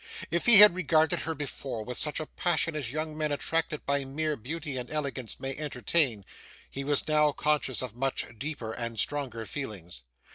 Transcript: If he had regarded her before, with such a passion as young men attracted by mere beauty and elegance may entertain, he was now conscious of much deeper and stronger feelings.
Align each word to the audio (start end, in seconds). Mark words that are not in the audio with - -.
If 0.31 0.47
he 0.47 0.57
had 0.57 0.73
regarded 0.73 1.19
her 1.19 1.35
before, 1.35 1.83
with 1.85 1.95
such 1.95 2.19
a 2.19 2.25
passion 2.25 2.75
as 2.75 2.89
young 2.89 3.15
men 3.15 3.31
attracted 3.31 3.85
by 3.85 4.03
mere 4.03 4.35
beauty 4.35 4.75
and 4.77 4.89
elegance 4.89 5.39
may 5.39 5.55
entertain, 5.55 6.25
he 6.71 6.83
was 6.83 7.07
now 7.07 7.33
conscious 7.33 7.83
of 7.83 7.93
much 7.95 8.25
deeper 8.39 8.71
and 8.73 8.99
stronger 8.99 9.45
feelings. 9.45 10.01